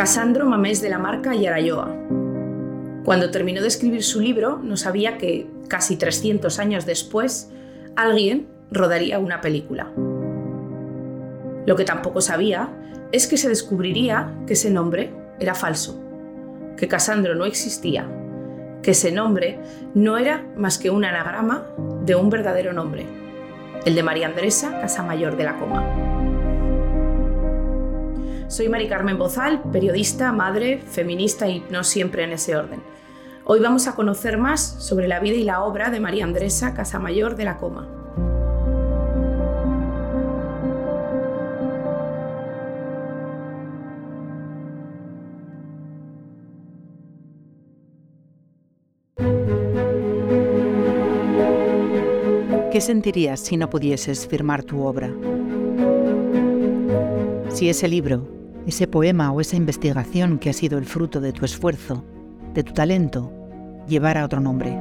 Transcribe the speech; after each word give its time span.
Casandro 0.00 0.46
Mamés 0.46 0.80
de 0.80 0.88
la 0.88 0.96
Marca 0.96 1.34
Yarayoa. 1.34 1.94
Cuando 3.04 3.30
terminó 3.30 3.60
de 3.60 3.68
escribir 3.68 4.02
su 4.02 4.18
libro, 4.18 4.56
no 4.56 4.78
sabía 4.78 5.18
que, 5.18 5.46
casi 5.68 5.96
300 5.96 6.58
años 6.58 6.86
después, 6.86 7.50
alguien 7.96 8.48
rodaría 8.70 9.18
una 9.18 9.42
película. 9.42 9.92
Lo 11.66 11.76
que 11.76 11.84
tampoco 11.84 12.22
sabía 12.22 12.70
es 13.12 13.26
que 13.26 13.36
se 13.36 13.50
descubriría 13.50 14.32
que 14.46 14.54
ese 14.54 14.70
nombre 14.70 15.12
era 15.38 15.54
falso, 15.54 16.02
que 16.78 16.88
Casandro 16.88 17.34
no 17.34 17.44
existía, 17.44 18.08
que 18.82 18.92
ese 18.92 19.12
nombre 19.12 19.58
no 19.92 20.16
era 20.16 20.46
más 20.56 20.78
que 20.78 20.88
un 20.88 21.04
anagrama 21.04 21.66
de 22.06 22.14
un 22.14 22.30
verdadero 22.30 22.72
nombre, 22.72 23.04
el 23.84 23.94
de 23.94 24.02
María 24.02 24.28
Andresa 24.28 24.80
Casamayor 24.80 25.36
de 25.36 25.44
la 25.44 25.58
Coma. 25.58 26.19
Soy 28.50 28.68
Mari 28.68 28.88
Carmen 28.88 29.16
Bozal, 29.16 29.62
periodista, 29.70 30.32
madre, 30.32 30.78
feminista 30.78 31.48
y 31.48 31.62
no 31.70 31.84
siempre 31.84 32.24
en 32.24 32.32
ese 32.32 32.56
orden. 32.56 32.82
Hoy 33.44 33.60
vamos 33.60 33.86
a 33.86 33.94
conocer 33.94 34.38
más 34.38 34.60
sobre 34.60 35.06
la 35.06 35.20
vida 35.20 35.36
y 35.36 35.44
la 35.44 35.62
obra 35.62 35.88
de 35.90 36.00
María 36.00 36.24
Andresa 36.24 36.74
Casamayor 36.74 37.36
de 37.36 37.44
la 37.44 37.58
Coma. 37.58 37.86
¿Qué 52.72 52.80
sentirías 52.80 53.38
si 53.38 53.56
no 53.56 53.70
pudieses 53.70 54.26
firmar 54.26 54.64
tu 54.64 54.82
obra? 54.82 55.14
Si 57.50 57.68
ese 57.68 57.86
libro, 57.86 58.39
ese 58.66 58.86
poema 58.86 59.32
o 59.32 59.40
esa 59.40 59.56
investigación 59.56 60.38
que 60.38 60.50
ha 60.50 60.52
sido 60.52 60.78
el 60.78 60.84
fruto 60.84 61.20
de 61.20 61.32
tu 61.32 61.44
esfuerzo, 61.44 62.04
de 62.54 62.62
tu 62.62 62.72
talento, 62.72 63.32
llevara 63.86 64.24
otro 64.24 64.40
nombre. 64.40 64.76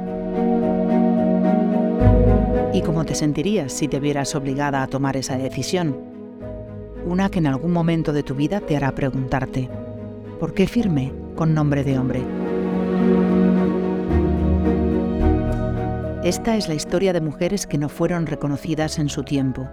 ¿Y 2.73 2.81
cómo 2.81 3.05
te 3.05 3.16
sentirías 3.16 3.73
si 3.73 3.88
te 3.88 3.99
vieras 3.99 4.36
obligada 4.36 4.83
a 4.83 4.88
tomar 4.88 5.17
esa 5.17 5.38
decisión? 5.38 5.97
Una 7.05 7.30
que 7.30 7.39
en 7.39 7.47
algún 7.47 7.71
momento 7.71 8.13
de 8.13 8.23
tu 8.23 8.36
vida 8.36 8.59
te 8.59 8.75
hará 8.75 8.94
preguntarte, 8.94 9.69
¿por 10.39 10.53
qué 10.53 10.67
firme 10.67 11.11
con 11.36 11.53
nombre 11.53 11.83
de 11.83 11.97
hombre? 11.97 12.23
Esta 16.23 16.58
es 16.58 16.67
la 16.67 16.75
historia 16.75 17.14
de 17.14 17.21
mujeres 17.21 17.66
que 17.66 17.77
no 17.77 17.89
fueron 17.89 18.27
reconocidas 18.27 18.99
en 18.99 19.09
su 19.09 19.23
tiempo, 19.23 19.67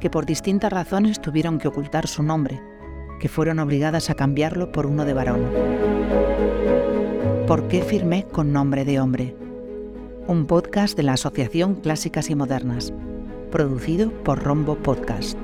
que 0.00 0.10
por 0.10 0.26
distintas 0.26 0.72
razones 0.72 1.20
tuvieron 1.20 1.58
que 1.58 1.68
ocultar 1.68 2.06
su 2.06 2.22
nombre, 2.22 2.60
que 3.18 3.28
fueron 3.28 3.58
obligadas 3.58 4.10
a 4.10 4.14
cambiarlo 4.14 4.72
por 4.72 4.86
uno 4.86 5.04
de 5.04 5.12
varón. 5.14 5.42
¿Por 7.46 7.68
qué 7.68 7.82
firmé 7.82 8.24
con 8.24 8.52
nombre 8.52 8.84
de 8.84 9.00
hombre? 9.00 9.34
Un 10.26 10.46
podcast 10.46 10.96
de 10.96 11.02
la 11.02 11.14
Asociación 11.14 11.76
Clásicas 11.76 12.30
y 12.30 12.34
Modernas, 12.34 12.92
producido 13.50 14.10
por 14.10 14.42
Rombo 14.42 14.76
Podcast. 14.76 15.38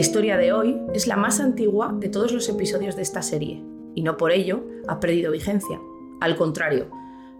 Historia 0.00 0.36
de 0.36 0.52
hoy 0.52 0.80
es 0.94 1.06
la 1.06 1.16
más 1.16 1.40
antigua 1.40 1.94
de 1.94 2.08
todos 2.08 2.32
los 2.32 2.48
episodios 2.48 2.96
de 2.96 3.02
esta 3.02 3.22
serie, 3.22 3.62
y 3.94 4.02
no 4.02 4.16
por 4.16 4.32
ello 4.32 4.64
ha 4.88 4.98
perdido 4.98 5.30
vigencia. 5.30 5.78
Al 6.20 6.36
contrario, 6.36 6.90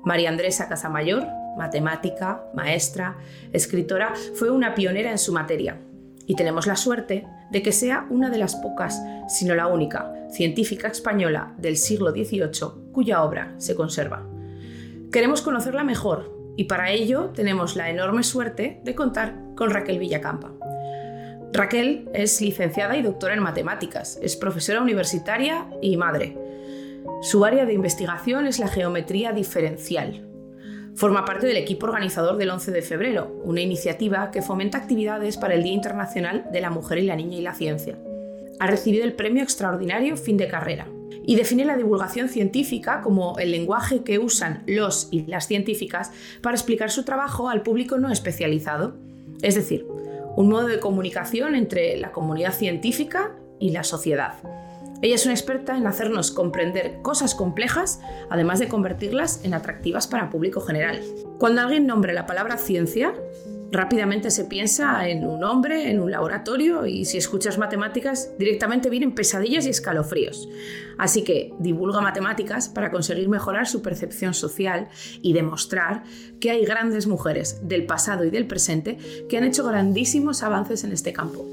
María 0.05 0.29
Andresa 0.29 0.69
Casamayor, 0.69 1.27
matemática, 1.57 2.45
maestra, 2.55 3.17
escritora, 3.53 4.13
fue 4.35 4.51
una 4.51 4.75
pionera 4.75 5.11
en 5.11 5.19
su 5.19 5.33
materia. 5.33 5.81
Y 6.27 6.37
tenemos 6.37 6.67
la 6.67 6.77
suerte 6.77 7.27
de 7.51 7.63
que 7.63 7.73
sea 7.73 8.07
una 8.11 8.31
de 8.31 8.39
las 8.39 8.57
pocas, 8.57 9.03
si 9.29 9.47
no 9.47 9.55
la 9.55 9.67
única, 9.67 10.13
científica 10.31 10.89
española 10.89 11.55
del 11.59 11.77
siglo 11.77 12.13
XVIII 12.13 12.93
cuya 12.93 13.25
obra 13.25 13.55
se 13.59 13.75
conserva. 13.75 14.27
Queremos 15.11 15.43
conocerla 15.43 15.83
mejor 15.83 16.53
y 16.57 16.65
para 16.65 16.91
ello 16.91 17.31
tenemos 17.35 17.75
la 17.75 17.91
enorme 17.91 18.23
suerte 18.23 18.81
de 18.85 18.95
contar 18.95 19.35
con 19.57 19.71
Raquel 19.71 19.99
Villacampa. 19.99 20.53
Raquel 21.53 22.09
es 22.15 22.41
licenciada 22.41 22.97
y 22.97 23.03
doctora 23.03 23.35
en 23.35 23.43
matemáticas, 23.43 24.19
es 24.23 24.37
profesora 24.37 24.81
universitaria 24.81 25.67
y 25.83 25.97
madre. 25.97 26.37
Su 27.23 27.45
área 27.45 27.67
de 27.67 27.73
investigación 27.73 28.47
es 28.47 28.61
la 28.61 28.69
geometría 28.69 29.33
diferencial. 29.33 30.27
Forma 30.95 31.25
parte 31.25 31.47
del 31.47 31.57
equipo 31.57 31.87
organizador 31.87 32.37
del 32.37 32.51
11 32.51 32.71
de 32.71 32.83
febrero, 32.83 33.41
una 33.45 33.63
iniciativa 33.63 34.31
que 34.31 34.43
fomenta 34.43 34.79
actividades 34.79 35.37
para 35.39 35.55
el 35.55 35.65
Día 35.65 35.73
Internacional 35.73 36.47
de 36.53 36.61
la 36.61 36.71
Mujer 36.71 36.99
y 36.99 37.07
la 37.07 37.17
Niña 37.17 37.39
y 37.39 37.43
la 37.43 37.55
Ciencia. 37.55 37.99
Ha 38.61 38.67
recibido 38.67 39.05
el 39.05 39.15
premio 39.15 39.43
extraordinario 39.43 40.17
fin 40.17 40.37
de 40.37 40.49
carrera 40.49 40.87
y 41.25 41.35
define 41.35 41.65
la 41.65 41.77
divulgación 41.77 42.29
científica 42.29 43.01
como 43.03 43.39
el 43.39 43.51
lenguaje 43.51 44.03
que 44.03 44.19
usan 44.19 44.63
los 44.67 45.09
y 45.11 45.27
las 45.27 45.47
científicas 45.47 46.13
para 46.43 46.57
explicar 46.57 46.91
su 46.91 47.05
trabajo 47.05 47.49
al 47.49 47.63
público 47.63 47.99
no 47.99 48.11
especializado. 48.13 48.95
Es 49.43 49.55
decir, 49.55 49.87
un 50.41 50.49
modo 50.49 50.69
de 50.69 50.81
comunicación 50.81 51.55
entre 51.55 51.99
la 51.99 52.13
comunidad 52.13 52.55
científica 52.55 53.33
y 53.59 53.73
la 53.73 53.85
sociedad. 53.85 54.35
Ella 55.03 55.15
es 55.15 55.25
una 55.27 55.35
experta 55.35 55.77
en 55.77 55.87
hacernos 55.87 56.31
comprender 56.31 57.03
cosas 57.03 57.35
complejas, 57.35 58.01
además 58.31 58.59
de 58.59 58.69
convertirlas 58.69 59.45
en 59.45 59.53
atractivas 59.53 60.07
para 60.07 60.25
el 60.25 60.29
público 60.31 60.63
general. 60.63 61.03
Cuando 61.39 61.61
alguien 61.61 61.87
nombre 61.87 62.15
la 62.15 62.27
palabra 62.27 62.57
ciencia, 62.57 63.15
rápidamente 63.73 64.31
se 64.31 64.45
piensa 64.45 65.09
en 65.09 65.27
un 65.27 65.45
hombre, 65.45 65.91
en 65.91 66.01
un 66.01 66.11
laboratorio 66.11 66.87
y 66.87 67.05
si 67.05 67.19
escuchas 67.19 67.59
matemáticas 67.59 68.33
directamente 68.39 68.91
vienen 68.91 69.15
pesadillas 69.15 69.67
y 69.67 69.71
escalofríos. 69.71 70.49
Así 70.99 71.23
que 71.23 71.55
divulga 71.59 72.01
matemáticas 72.01 72.69
para 72.69 72.91
conseguir 72.91 73.29
mejorar 73.29 73.67
su 73.67 73.81
percepción 73.83 74.35
social 74.35 74.89
y 75.23 75.33
demostrar 75.33 76.03
que 76.41 76.51
hay 76.51 76.65
grandes 76.65 77.07
mujeres 77.07 77.61
del 77.67 77.87
pasado 77.87 78.25
y 78.25 78.31
del 78.31 78.47
presente 78.47 78.99
que 79.29 79.39
han 79.39 79.45
hecho 79.45 79.65
grandísimos 79.65 80.43
avances 80.43 80.85
en 80.85 80.93
este 80.93 81.13
campo. 81.13 81.47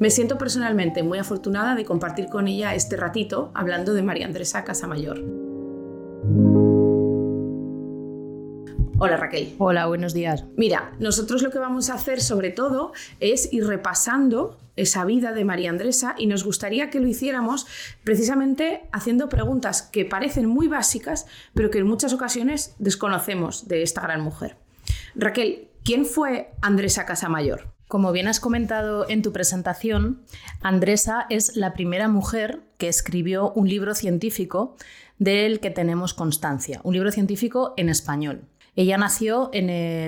Me 0.00 0.10
siento 0.10 0.38
personalmente 0.38 1.02
muy 1.02 1.18
afortunada 1.18 1.74
de 1.74 1.84
compartir 1.84 2.26
con 2.26 2.48
ella 2.48 2.74
este 2.74 2.96
ratito 2.96 3.52
hablando 3.54 3.94
de 3.94 4.02
María 4.02 4.26
Andresa 4.26 4.64
Casamayor. 4.64 5.47
Hola 9.00 9.16
Raquel. 9.16 9.54
Hola, 9.58 9.86
buenos 9.86 10.12
días. 10.12 10.44
Mira, 10.56 10.92
nosotros 10.98 11.42
lo 11.42 11.52
que 11.52 11.60
vamos 11.60 11.88
a 11.88 11.94
hacer 11.94 12.20
sobre 12.20 12.50
todo 12.50 12.92
es 13.20 13.52
ir 13.52 13.64
repasando 13.64 14.58
esa 14.74 15.04
vida 15.04 15.32
de 15.32 15.44
María 15.44 15.70
Andresa 15.70 16.16
y 16.18 16.26
nos 16.26 16.42
gustaría 16.42 16.90
que 16.90 16.98
lo 16.98 17.06
hiciéramos 17.06 17.68
precisamente 18.02 18.88
haciendo 18.90 19.28
preguntas 19.28 19.82
que 19.82 20.04
parecen 20.04 20.46
muy 20.46 20.66
básicas, 20.66 21.26
pero 21.54 21.70
que 21.70 21.78
en 21.78 21.86
muchas 21.86 22.12
ocasiones 22.12 22.74
desconocemos 22.80 23.68
de 23.68 23.82
esta 23.84 24.00
gran 24.00 24.20
mujer. 24.20 24.56
Raquel, 25.14 25.68
¿quién 25.84 26.04
fue 26.04 26.50
Andresa 26.60 27.06
Casamayor? 27.06 27.68
Como 27.86 28.10
bien 28.10 28.26
has 28.26 28.40
comentado 28.40 29.08
en 29.08 29.22
tu 29.22 29.32
presentación, 29.32 30.22
Andresa 30.60 31.26
es 31.30 31.54
la 31.54 31.72
primera 31.72 32.08
mujer 32.08 32.62
que 32.78 32.88
escribió 32.88 33.52
un 33.52 33.68
libro 33.68 33.94
científico 33.94 34.76
del 35.18 35.60
que 35.60 35.70
tenemos 35.70 36.14
constancia, 36.14 36.80
un 36.82 36.94
libro 36.94 37.12
científico 37.12 37.74
en 37.76 37.90
español. 37.90 38.42
Ella 38.78 38.96
nació 38.96 39.50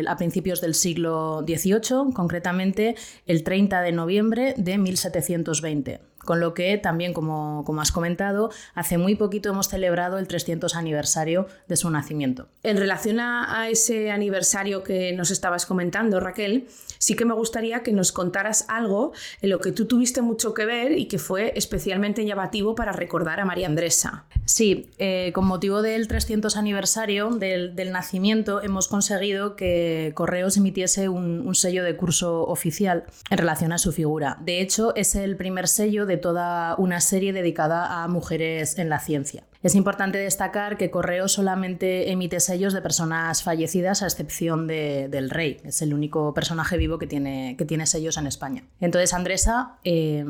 a 0.07 0.17
principios 0.17 0.61
del 0.61 0.75
siglo 0.77 1.45
XVIII, 1.45 2.13
concretamente 2.15 2.95
el 3.27 3.43
30 3.43 3.83
de 3.83 3.91
noviembre 3.91 4.55
de 4.57 4.79
1720. 4.79 6.10
Con 6.25 6.41
lo 6.41 6.55
que 6.55 6.77
también, 6.79 7.13
como, 7.13 7.65
como, 7.65 7.81
has 7.81 7.93
comentado, 7.93 8.51
hace 8.75 8.99
muy 8.99 9.15
poquito 9.15 9.49
hemos 9.49 9.69
celebrado 9.69 10.19
el 10.19 10.29
300 10.29 10.77
aniversario 10.77 11.47
de 11.67 11.77
su 11.77 11.91
nacimiento. 11.91 12.49
En 12.63 12.77
relación 12.77 13.21
a, 13.21 13.69
ese 13.71 14.11
aniversario 14.11 14.83
que 14.83 15.13
nos 15.13 15.31
estabas 15.31 15.67
comentando, 15.67 16.21
Raquel, 16.21 16.67
sí 16.99 17.15
que 17.15 17.25
me 17.25 17.35
gustaría 17.35 17.83
que 17.83 17.93
nos 17.93 18.13
contaras 18.13 18.67
algo 18.69 19.13
en 19.41 19.51
lo 19.51 19.61
que 19.61 19.73
tú 19.73 19.87
tuviste 19.87 20.23
mucho 20.23 20.55
que 20.55 20.67
ver 20.67 20.93
y 20.93 21.07
que 21.07 21.19
fue 21.19 21.53
especialmente 21.57 22.25
llamativo 22.25 22.75
para 22.75 22.93
recordar 22.93 23.41
a 23.41 23.45
María 23.45 23.67
Andresa. 23.67 24.25
Sí, 24.45 24.91
eh, 24.99 25.31
con 25.35 25.47
motivo 25.47 25.81
del 25.83 26.09
300 26.09 26.57
aniversario 26.57 27.31
del, 27.31 27.75
nacimiento 27.93 28.63
hemos 28.63 28.89
conseguido 28.89 29.57
que 29.57 30.13
Correos 30.15 30.57
emitiese 30.57 31.09
un, 31.09 31.47
un 31.47 31.55
sello 31.55 31.83
de 31.83 31.97
curso 31.97 32.43
oficial 32.47 33.05
en 33.31 33.39
relación 33.39 33.73
a 33.73 33.79
su 33.79 33.93
figura. 33.93 34.37
De 34.41 34.61
hecho, 34.61 34.95
es 34.97 35.15
el 35.15 35.37
primer 35.37 35.67
sello 35.67 36.07
de 36.07 36.10
toda 36.17 36.75
una 36.77 37.01
serie 37.01 37.33
dedicada 37.33 38.03
a 38.03 38.09
mujeres 38.09 38.79
en 38.79 38.89
la 38.89 38.99
ciencia. 38.99 39.45
Es 39.63 39.75
importante 39.75 40.17
destacar 40.17 40.79
que 40.79 40.91
Correo 40.91 41.29
solamente 41.29 42.11
emite 42.11 42.41
sellos 42.41 42.73
de 42.73 42.81
personas 42.81 43.43
fallecidas 43.43 44.03
a 44.03 44.07
excepción 44.07 44.67
del 44.67 45.29
rey. 45.29 45.61
Es 45.65 45.83
el 45.83 45.93
único 45.93 46.33
personaje 46.33 46.79
vivo 46.79 46.99
que 46.99 47.07
tiene, 47.07 47.57
que 47.59 47.67
tiene 47.67 47.85
sellos 47.85 48.17
en 48.17 48.27
España. 48.27 48.65
Entonces 48.81 49.13
Andresa 49.13 49.77
eh, 49.85 50.25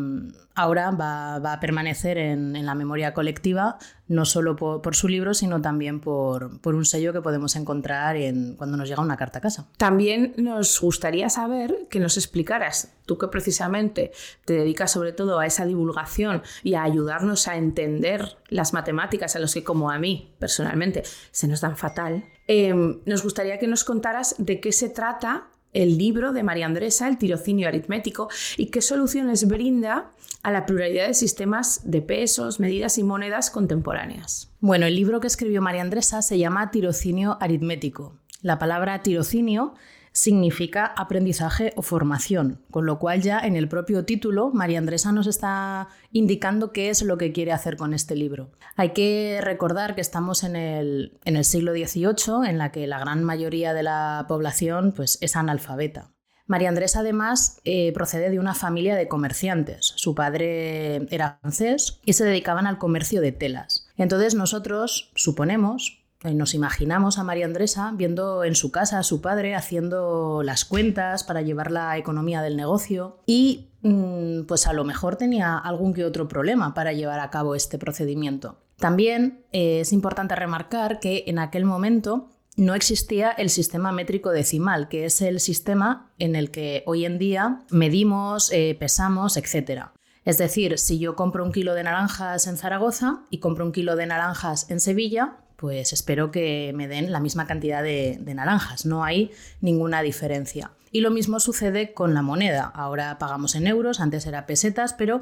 ahora 0.60 0.90
va, 0.90 1.36
a 1.36 1.60
permanecer 1.60 2.18
en, 2.18 2.66
la 2.66 2.74
memoria 2.74 3.14
colectiva, 3.14 3.78
no 4.08 4.24
solo 4.24 4.56
por, 4.56 4.94
su 4.94 5.08
libro, 5.08 5.34
sino 5.34 5.60
también 5.60 6.00
por, 6.00 6.50
un 6.64 6.84
sello 6.84 7.12
que 7.12 7.20
podemos 7.20 7.56
encontrar 7.56 8.16
en, 8.16 8.56
cuando 8.56 8.76
nos 8.76 8.88
llega 8.88 9.00
una 9.00 9.16
carta 9.16 9.38
a 9.38 9.42
casa. 9.42 9.68
También 9.76 10.34
nos 10.36 10.80
gustaría 10.80 11.28
saber 11.28 11.86
que 11.88 12.00
nos 12.00 12.16
explicaras, 12.16 12.92
tú 13.06 13.16
que 13.16 13.28
precisamente 13.28 14.12
te 14.44 14.54
dedicas 14.54 14.90
sobre 14.90 15.12
todo 15.12 15.38
a 15.38 15.46
esa 15.46 15.66
divulgación 15.66 16.42
y 16.62 16.74
a 16.74 16.82
ayudarnos 16.82 17.48
a 17.48 17.56
entender 17.56 18.36
las 18.50 18.72
matemáticas 18.72 19.34
a 19.36 19.38
los 19.38 19.54
que 19.54 19.64
como 19.64 19.90
a 19.90 19.98
mí 19.98 20.34
personalmente 20.38 21.02
se 21.30 21.48
nos 21.48 21.60
dan 21.60 21.76
fatal, 21.76 22.24
em, 22.46 23.00
nos 23.06 23.22
gustaría 23.22 23.58
que 23.58 23.66
nos 23.66 23.84
contaras 23.84 24.34
de 24.38 24.60
qué 24.60 24.72
se 24.72 24.90
trata 24.90 25.48
el 25.72 25.98
libro 25.98 26.32
de 26.32 26.42
María 26.42 26.66
Andresa, 26.66 27.08
El 27.08 27.18
tirocinio 27.18 27.68
aritmético, 27.68 28.28
y 28.56 28.66
qué 28.66 28.82
soluciones 28.82 29.46
brinda 29.46 30.10
a 30.42 30.50
la 30.50 30.66
pluralidad 30.66 31.06
de 31.06 31.14
sistemas 31.14 31.82
de 31.84 32.02
pesos, 32.02 32.60
medidas 32.60 32.98
y 32.98 33.04
monedas 33.04 33.50
contemporáneas. 33.50 34.50
Bueno, 34.60 34.86
el 34.86 34.96
libro 34.96 35.20
que 35.20 35.26
escribió 35.26 35.62
María 35.62 35.82
Andresa 35.82 36.22
se 36.22 36.38
llama 36.38 36.70
Tirocinio 36.70 37.38
aritmético. 37.40 38.16
La 38.42 38.58
palabra 38.58 39.02
tirocinio 39.02 39.74
significa 40.12 40.86
aprendizaje 40.86 41.72
o 41.76 41.82
formación, 41.82 42.60
con 42.70 42.86
lo 42.86 42.98
cual 42.98 43.22
ya 43.22 43.40
en 43.40 43.56
el 43.56 43.68
propio 43.68 44.04
título 44.04 44.50
María 44.52 44.78
Andresa 44.78 45.12
nos 45.12 45.26
está 45.26 45.88
indicando 46.12 46.72
qué 46.72 46.90
es 46.90 47.02
lo 47.02 47.18
que 47.18 47.32
quiere 47.32 47.52
hacer 47.52 47.76
con 47.76 47.94
este 47.94 48.16
libro. 48.16 48.50
Hay 48.76 48.90
que 48.90 49.40
recordar 49.42 49.94
que 49.94 50.00
estamos 50.00 50.44
en 50.44 50.56
el, 50.56 51.18
en 51.24 51.36
el 51.36 51.44
siglo 51.44 51.72
XVIII, 51.72 52.48
en 52.48 52.58
la 52.58 52.72
que 52.72 52.86
la 52.86 52.98
gran 52.98 53.24
mayoría 53.24 53.74
de 53.74 53.82
la 53.82 54.24
población 54.28 54.92
pues, 54.96 55.18
es 55.20 55.36
analfabeta. 55.36 56.10
María 56.50 56.68
Andresa 56.68 56.98
además 56.98 57.60
eh, 57.62 57.92
procede 57.92 58.28
de 58.28 58.40
una 58.40 58.56
familia 58.56 58.96
de 58.96 59.06
comerciantes. 59.06 59.92
Su 59.94 60.16
padre 60.16 61.06
era 61.14 61.38
francés 61.40 62.00
y 62.04 62.14
se 62.14 62.24
dedicaban 62.24 62.66
al 62.66 62.76
comercio 62.76 63.20
de 63.20 63.30
telas. 63.30 63.88
Entonces 63.96 64.34
nosotros 64.34 65.12
suponemos, 65.14 65.99
nos 66.22 66.54
imaginamos 66.54 67.18
a 67.18 67.24
María 67.24 67.46
Andresa 67.46 67.92
viendo 67.94 68.44
en 68.44 68.54
su 68.54 68.70
casa 68.70 68.98
a 68.98 69.02
su 69.02 69.22
padre 69.22 69.54
haciendo 69.54 70.42
las 70.42 70.64
cuentas 70.64 71.24
para 71.24 71.40
llevar 71.40 71.70
la 71.70 71.96
economía 71.96 72.42
del 72.42 72.56
negocio 72.56 73.18
y 73.24 73.70
mm, 73.82 74.42
pues 74.42 74.66
a 74.66 74.74
lo 74.74 74.84
mejor 74.84 75.16
tenía 75.16 75.56
algún 75.56 75.94
que 75.94 76.04
otro 76.04 76.28
problema 76.28 76.74
para 76.74 76.92
llevar 76.92 77.20
a 77.20 77.30
cabo 77.30 77.54
este 77.54 77.78
procedimiento. 77.78 78.58
También 78.76 79.44
eh, 79.52 79.80
es 79.80 79.92
importante 79.92 80.34
remarcar 80.34 81.00
que 81.00 81.24
en 81.26 81.38
aquel 81.38 81.64
momento 81.64 82.28
no 82.56 82.74
existía 82.74 83.30
el 83.30 83.48
sistema 83.48 83.90
métrico 83.90 84.30
decimal, 84.30 84.88
que 84.88 85.06
es 85.06 85.22
el 85.22 85.40
sistema 85.40 86.10
en 86.18 86.36
el 86.36 86.50
que 86.50 86.82
hoy 86.86 87.06
en 87.06 87.18
día 87.18 87.62
medimos, 87.70 88.52
eh, 88.52 88.76
pesamos, 88.78 89.38
etc. 89.38 89.84
Es 90.24 90.36
decir, 90.36 90.78
si 90.78 90.98
yo 90.98 91.16
compro 91.16 91.44
un 91.44 91.52
kilo 91.52 91.74
de 91.74 91.84
naranjas 91.84 92.46
en 92.46 92.58
Zaragoza 92.58 93.22
y 93.30 93.38
compro 93.38 93.64
un 93.64 93.72
kilo 93.72 93.96
de 93.96 94.06
naranjas 94.06 94.70
en 94.70 94.80
Sevilla, 94.80 95.38
pues 95.60 95.92
espero 95.92 96.30
que 96.30 96.72
me 96.74 96.88
den 96.88 97.12
la 97.12 97.20
misma 97.20 97.46
cantidad 97.46 97.82
de, 97.82 98.18
naranjas, 98.34 98.86
no 98.86 99.04
hay 99.04 99.30
ninguna 99.60 100.00
diferencia. 100.00 100.70
Y 100.90 101.02
lo 101.02 101.10
mismo 101.10 101.38
sucede 101.38 101.92
con 101.92 102.14
la 102.14 102.22
moneda. 102.22 102.72
Ahora 102.74 103.18
pagamos 103.18 103.54
en 103.54 103.66
euros, 103.66 104.00
antes 104.00 104.24
era 104.26 104.46
pesetas, 104.46 104.94
pero 104.94 105.20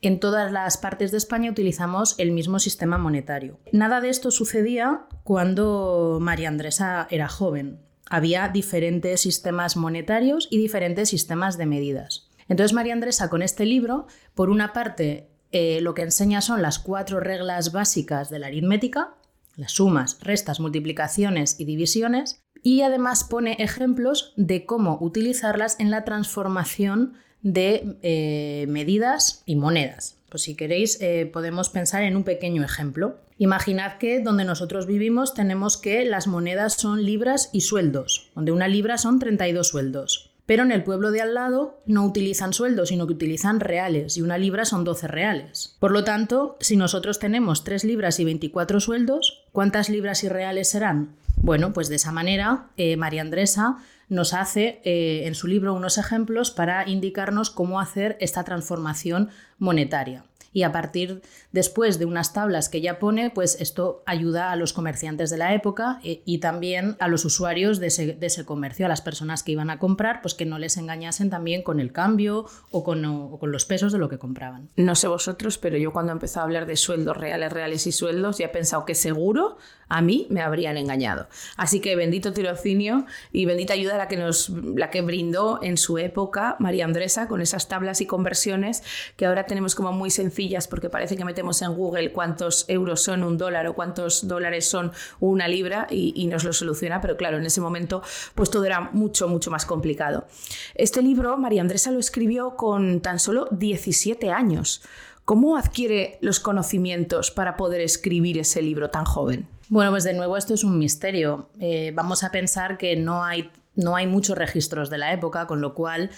en 0.00 0.20
todas 0.20 0.52
las 0.52 0.78
partes 0.78 1.10
de 1.10 1.18
España 1.18 1.50
utilizamos 1.50 2.14
el 2.18 2.30
mismo 2.30 2.60
sistema 2.60 2.98
monetario. 2.98 3.58
Nada 3.72 4.00
de 4.00 4.10
esto 4.10 4.30
sucedía 4.30 5.06
cuando 5.24 6.18
María 6.20 6.48
Andresa 6.48 7.08
era 7.10 7.28
joven. 7.28 7.80
Había 8.08 8.48
diferentes 8.48 9.20
sistemas 9.20 9.76
monetarios 9.76 10.46
y 10.52 10.58
diferentes 10.58 11.08
sistemas 11.08 11.58
de 11.58 11.66
medidas. 11.66 12.30
Entonces 12.48 12.72
María 12.72 12.92
Andresa 12.92 13.28
con 13.28 13.42
este 13.42 13.66
libro, 13.66 14.06
por 14.34 14.50
una 14.50 14.72
parte, 14.72 15.28
eh, 15.50 15.80
lo 15.80 15.94
que 15.94 16.02
enseña 16.02 16.40
son 16.40 16.62
las 16.62 16.78
cuatro 16.78 17.18
reglas 17.18 17.72
básicas 17.72 18.30
de 18.30 18.38
la 18.38 18.46
aritmética, 18.46 19.14
las 19.60 19.72
sumas, 19.72 20.18
restas, 20.22 20.58
multiplicaciones 20.58 21.60
y 21.60 21.64
divisiones, 21.66 22.42
y 22.62 22.82
además 22.82 23.24
pone 23.24 23.56
ejemplos 23.60 24.32
de 24.36 24.66
cómo 24.66 24.98
utilizarlas 25.00 25.78
en 25.78 25.90
la 25.90 26.04
transformación 26.04 27.14
de 27.42 27.98
eh, 28.02 28.66
medidas 28.68 29.42
y 29.46 29.56
monedas. 29.56 30.18
Pues 30.30 30.42
si 30.42 30.54
queréis 30.54 31.00
eh, 31.00 31.28
podemos 31.32 31.68
pensar 31.68 32.02
en 32.02 32.16
un 32.16 32.24
pequeño 32.24 32.64
ejemplo. 32.64 33.18
Imaginad 33.38 33.98
que 33.98 34.20
donde 34.20 34.44
nosotros 34.44 34.86
vivimos 34.86 35.34
tenemos 35.34 35.76
que 35.76 36.04
las 36.04 36.26
monedas 36.26 36.74
son 36.74 37.04
libras 37.04 37.50
y 37.52 37.62
sueldos, 37.62 38.30
donde 38.34 38.52
una 38.52 38.68
libra 38.68 38.98
son 38.98 39.18
32 39.18 39.66
sueldos. 39.66 40.29
Pero 40.50 40.64
en 40.64 40.72
el 40.72 40.82
pueblo 40.82 41.12
de 41.12 41.20
al 41.20 41.34
lado 41.34 41.78
no 41.86 42.04
utilizan 42.04 42.52
sueldos, 42.52 42.88
sino 42.88 43.06
que 43.06 43.12
utilizan 43.12 43.60
reales, 43.60 44.16
y 44.16 44.22
una 44.22 44.36
libra 44.36 44.64
son 44.64 44.82
12 44.82 45.06
reales. 45.06 45.76
Por 45.78 45.92
lo 45.92 46.02
tanto, 46.02 46.56
si 46.58 46.74
nosotros 46.74 47.20
tenemos 47.20 47.62
3 47.62 47.84
libras 47.84 48.18
y 48.18 48.24
24 48.24 48.80
sueldos, 48.80 49.44
¿cuántas 49.52 49.88
libras 49.88 50.24
y 50.24 50.28
reales 50.28 50.68
serán? 50.68 51.14
Bueno, 51.42 51.72
pues 51.72 51.88
de 51.88 51.96
esa 51.96 52.12
manera, 52.12 52.66
eh, 52.76 52.96
María 52.96 53.22
Andresa 53.22 53.78
nos 54.08 54.34
hace 54.34 54.80
eh, 54.84 55.26
en 55.26 55.34
su 55.34 55.46
libro 55.46 55.72
unos 55.72 55.96
ejemplos 55.96 56.50
para 56.50 56.86
indicarnos 56.88 57.50
cómo 57.50 57.80
hacer 57.80 58.16
esta 58.20 58.44
transformación 58.44 59.30
monetaria 59.58 60.24
y 60.52 60.62
a 60.62 60.72
partir 60.72 61.22
después 61.52 61.98
de 61.98 62.04
unas 62.04 62.32
tablas 62.32 62.68
que 62.68 62.78
ella 62.78 62.98
pone, 62.98 63.30
pues 63.30 63.60
esto 63.60 64.02
ayuda 64.06 64.50
a 64.50 64.56
los 64.56 64.72
comerciantes 64.72 65.30
de 65.30 65.38
la 65.38 65.54
época 65.54 66.00
eh, 66.02 66.22
y 66.24 66.38
también 66.38 66.96
a 66.98 67.08
los 67.08 67.24
usuarios 67.24 67.78
de 67.78 67.86
ese, 67.86 68.44
comercio, 68.44 68.86
a 68.86 68.88
las 68.88 69.00
personas 69.00 69.42
que 69.42 69.52
iban 69.52 69.70
a 69.70 69.78
comprar, 69.78 70.22
pues 70.22 70.34
que 70.34 70.46
no 70.46 70.58
les 70.58 70.76
engañasen 70.76 71.30
también 71.30 71.62
con 71.62 71.80
el 71.80 71.92
cambio 71.92 72.46
o 72.70 72.84
con, 72.84 73.04
o 73.04 73.38
con 73.38 73.52
los 73.52 73.64
pesos 73.64 73.92
de 73.92 73.98
lo 73.98 74.08
que 74.08 74.18
compraban. 74.18 74.68
No 74.76 74.94
sé 74.94 75.08
vosotros, 75.08 75.58
pero 75.58 75.76
yo 75.76 75.92
cuando 75.92 76.12
he 76.12 76.14
empezado 76.14 76.40
a 76.40 76.44
hablar 76.44 76.66
de 76.66 76.76
sueldos 76.76 77.16
reales, 77.16 77.52
reales 77.52 77.86
y 77.86 77.92
sueldos, 77.92 78.38
ya 78.38 78.46
he 78.46 78.50
pensado 78.50 78.84
que 78.84 78.94
seguro 78.94 79.56
a 79.88 80.02
mí 80.02 80.26
me 80.30 80.40
habrían 80.40 80.76
engañado. 80.76 81.28
Así 81.56 81.80
que 81.80 81.96
bendito 81.96 82.32
tirocinio 82.32 83.06
y 83.32 83.46
bendita 83.46 83.74
ayuda 83.74 83.96
la 83.96 84.08
que 84.08 84.16
nos 84.16 84.50
la 84.50 84.90
que 84.90 85.02
brindó 85.02 85.60
en 85.62 85.76
su 85.76 85.98
época 85.98 86.56
María 86.58 86.84
Andresa 86.84 87.28
con 87.28 87.40
esas 87.40 87.68
tablas 87.68 88.00
y 88.00 88.06
conversiones 88.06 88.82
que 89.16 89.26
ahora 89.26 89.46
tenemos 89.46 89.74
como 89.74 89.92
muy 89.92 90.10
sencillas 90.10 90.68
porque 90.68 90.88
parece 90.88 91.16
que 91.16 91.24
metemos 91.24 91.62
en 91.62 91.74
Google 91.74 92.12
cuántos 92.12 92.64
euros 92.68 93.02
son 93.02 93.22
un 93.22 93.38
dólar 93.38 93.66
o 93.66 93.74
cuántos 93.74 94.26
dólares 94.26 94.68
son 94.68 94.92
una 95.20 95.48
libra 95.48 95.86
y, 95.90 96.12
y 96.16 96.26
nos 96.26 96.44
lo 96.44 96.52
soluciona, 96.52 97.00
pero 97.00 97.16
claro, 97.16 97.38
en 97.38 97.46
ese 97.46 97.60
momento 97.60 98.02
pues 98.34 98.50
todo 98.50 98.64
era 98.64 98.90
mucho, 98.92 99.28
mucho 99.28 99.50
más 99.50 99.66
complicado. 99.66 100.26
Este 100.74 101.02
libro 101.02 101.36
María 101.36 101.62
Andresa 101.62 101.90
lo 101.90 101.98
escribió 101.98 102.56
con 102.56 103.00
tan 103.00 103.18
solo 103.18 103.48
17 103.50 104.30
años. 104.30 104.82
¿Cómo 105.24 105.56
adquiere 105.56 106.18
los 106.20 106.40
conocimientos 106.40 107.30
para 107.30 107.56
poder 107.56 107.80
escribir 107.80 108.38
ese 108.38 108.62
libro 108.62 108.90
tan 108.90 109.04
joven? 109.04 109.46
Bueno, 109.70 109.92
pues 109.92 110.02
de 110.02 110.14
nuevo 110.14 110.36
esto 110.36 110.52
es 110.52 110.64
un 110.64 110.78
misterio. 110.78 111.48
Eh, 111.60 111.92
vamos 111.94 112.24
a 112.24 112.32
pensar 112.32 112.76
que 112.76 112.96
no 112.96 113.22
hay, 113.22 113.52
no 113.76 113.94
hay 113.94 114.08
muchos 114.08 114.36
registros 114.36 114.90
de 114.90 114.98
la 114.98 115.12
época, 115.12 115.46
con 115.46 115.60
lo 115.60 115.74
cual 115.74 116.10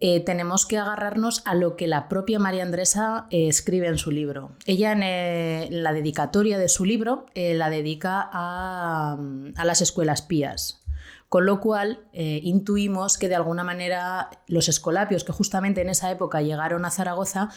eh, 0.00 0.18
tenemos 0.18 0.66
que 0.66 0.78
agarrarnos 0.78 1.42
a 1.44 1.54
lo 1.54 1.76
que 1.76 1.86
la 1.86 2.08
propia 2.08 2.40
María 2.40 2.64
Andresa 2.64 3.28
eh, 3.30 3.46
escribe 3.46 3.86
en 3.86 3.98
su 3.98 4.10
libro. 4.10 4.50
Ella 4.66 4.90
en 4.90 5.82
la 5.84 5.92
dedicatoria 5.92 6.58
de 6.58 6.68
su 6.68 6.84
libro 6.84 7.26
la 7.36 7.70
dedica 7.70 8.28
a, 8.32 9.16
a, 9.54 9.64
las 9.64 9.80
escuelas 9.80 10.22
pías. 10.22 10.82
Con 11.28 11.46
lo 11.46 11.60
cual 11.60 12.00
intuimos 12.14 13.18
que 13.18 13.28
de 13.28 13.34
alguna 13.36 13.62
manera 13.62 14.30
los 14.46 14.68
escolapios 14.68 15.24
que 15.24 15.32
justamente 15.32 15.82
en 15.82 15.90
esa 15.90 16.10
época 16.10 16.40
llegaron 16.40 16.86
a 16.86 16.90
Zaragoza 16.90 17.50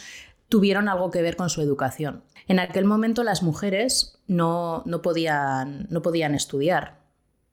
tuvieron 0.52 0.90
algo 0.90 1.10
que 1.10 1.22
ver 1.22 1.36
con 1.36 1.48
su 1.48 1.62
educación. 1.62 2.24
En 2.46 2.58
aquel 2.58 2.84
momento 2.84 3.24
las 3.24 3.42
mujeres 3.42 4.18
no, 4.26 4.84
podían, 5.02 5.86
no 5.88 6.02
podían 6.02 6.34
estudiar. 6.34 7.00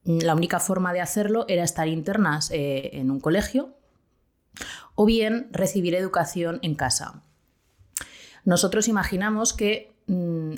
La 0.04 0.36
única 0.36 0.60
forma 0.60 0.92
de 0.92 1.00
hacerlo 1.00 1.46
era 1.48 1.64
estar 1.64 1.88
internas 1.88 2.52
eh, 2.52 2.90
en 2.92 3.10
un 3.10 3.22
colegio 3.22 3.74
o 4.96 5.06
bien 5.06 5.48
recibir 5.54 5.96
educación 5.96 6.60
en 6.62 6.76
casa. 6.76 7.24
Nosotros 8.44 8.90
imaginamos 8.90 9.54
que 9.54 9.94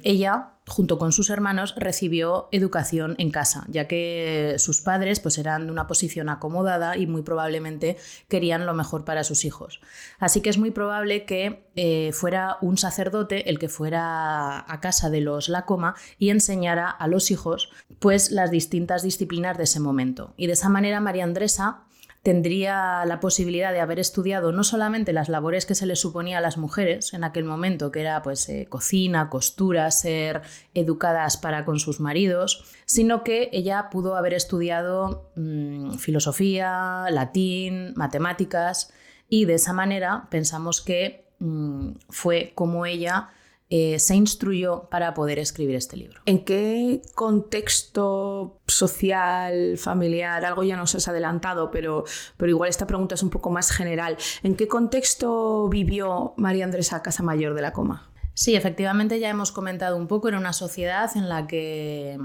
ella, 0.03 0.53
junto 0.65 0.97
con 0.97 1.11
sus 1.11 1.29
hermanos, 1.29 1.73
recibió 1.75 2.47
educación 2.51 3.15
en 3.17 3.31
casa, 3.31 3.65
ya 3.67 3.87
que 3.87 4.55
sus 4.59 4.81
padres 4.81 5.19
pues, 5.19 5.37
eran 5.37 5.65
de 5.65 5.71
una 5.71 5.87
posición 5.87 6.29
acomodada 6.29 6.95
y 6.95 7.05
muy 7.05 7.21
probablemente 7.21 7.97
querían 8.29 8.65
lo 8.65 8.73
mejor 8.73 9.03
para 9.03 9.25
sus 9.25 9.43
hijos. 9.43 9.81
Así 10.19 10.39
que 10.41 10.49
es 10.49 10.57
muy 10.57 10.71
probable 10.71 11.25
que 11.25 11.65
eh, 11.75 12.11
fuera 12.13 12.57
un 12.61 12.77
sacerdote 12.77 13.49
el 13.49 13.59
que 13.59 13.67
fuera 13.67 14.59
a 14.59 14.79
casa 14.79 15.09
de 15.09 15.21
los 15.21 15.49
Lacoma 15.49 15.95
y 16.17 16.29
enseñara 16.29 16.89
a 16.89 17.07
los 17.07 17.29
hijos 17.29 17.71
pues, 17.99 18.31
las 18.31 18.51
distintas 18.51 19.03
disciplinas 19.03 19.57
de 19.57 19.65
ese 19.65 19.81
momento. 19.81 20.33
Y 20.37 20.47
de 20.47 20.53
esa 20.53 20.69
manera 20.69 21.01
María 21.01 21.25
Andresa 21.25 21.83
tendría 22.23 23.03
la 23.05 23.19
posibilidad 23.19 23.73
de 23.73 23.79
haber 23.79 23.99
estudiado 23.99 24.51
no 24.51 24.63
solamente 24.63 25.11
las 25.11 25.27
labores 25.27 25.65
que 25.65 25.73
se 25.73 25.87
le 25.87 25.95
suponía 25.95 26.37
a 26.37 26.41
las 26.41 26.57
mujeres 26.57 27.13
en 27.13 27.23
aquel 27.23 27.45
momento, 27.45 27.91
que 27.91 28.01
era 28.01 28.21
pues 28.21 28.47
eh, 28.49 28.67
cocina, 28.69 29.29
costura, 29.29 29.89
ser 29.89 30.41
educadas 30.75 31.37
para 31.37 31.65
con 31.65 31.79
sus 31.79 31.99
maridos, 31.99 32.63
sino 32.85 33.23
que 33.23 33.49
ella 33.53 33.89
pudo 33.89 34.15
haber 34.15 34.35
estudiado 34.35 35.31
mm, 35.35 35.93
filosofía, 35.93 37.05
latín, 37.09 37.93
matemáticas 37.95 38.93
y 39.27 39.45
de 39.45 39.55
esa 39.55 39.73
manera 39.73 40.27
pensamos 40.29 40.81
que 40.81 41.25
mm, 41.39 41.93
fue 42.09 42.51
como 42.53 42.85
ella 42.85 43.29
eh, 43.73 43.99
se 43.99 44.15
instruyó 44.15 44.89
para 44.89 45.13
poder 45.13 45.39
escribir 45.39 45.77
este 45.77 45.95
libro. 45.95 46.19
¿En 46.25 46.43
qué 46.43 47.01
contexto 47.15 48.59
social, 48.67 49.77
familiar, 49.77 50.43
algo 50.43 50.63
ya 50.63 50.75
nos 50.75 50.93
has 50.93 51.07
adelantado, 51.07 51.71
pero, 51.71 52.03
pero 52.35 52.49
igual 52.49 52.69
esta 52.69 52.85
pregunta 52.85 53.15
es 53.15 53.23
un 53.23 53.29
poco 53.29 53.49
más 53.49 53.71
general, 53.71 54.17
¿en 54.43 54.57
qué 54.57 54.67
contexto 54.67 55.69
vivió 55.69 56.33
María 56.35 56.65
Andresa 56.65 57.01
Casamayor 57.01 57.53
de 57.53 57.61
la 57.61 57.71
Coma? 57.71 58.11
Sí, 58.33 58.55
efectivamente 58.55 59.21
ya 59.21 59.29
hemos 59.29 59.53
comentado 59.53 59.95
un 59.95 60.07
poco, 60.07 60.27
era 60.27 60.37
una 60.37 60.51
sociedad 60.51 61.09
en 61.15 61.29
la 61.29 61.47
que 61.47 62.19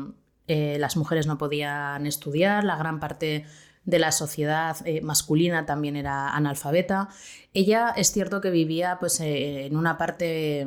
eh, 0.48 0.78
las 0.80 0.96
mujeres 0.96 1.28
no 1.28 1.38
podían 1.38 2.08
estudiar, 2.08 2.64
la 2.64 2.74
gran 2.74 2.98
parte 2.98 3.44
de 3.84 3.98
la 4.00 4.10
sociedad 4.10 4.76
eh, 4.84 5.00
masculina 5.00 5.64
también 5.64 5.94
era 5.94 6.30
analfabeta. 6.30 7.08
Ella 7.54 7.94
es 7.96 8.10
cierto 8.10 8.40
que 8.40 8.50
vivía 8.50 8.96
pues, 8.98 9.20
en 9.20 9.76
una 9.76 9.96
parte 9.96 10.66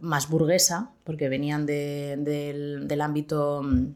más 0.00 0.28
burguesa, 0.28 0.90
porque 1.04 1.28
venían 1.28 1.66
del, 1.66 3.00
ámbito 3.00 3.62
mm, 3.62 3.86